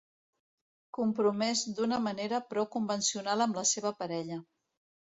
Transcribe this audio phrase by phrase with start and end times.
[0.99, 4.43] Compromès d'una manera prou convencional amb la seva parella.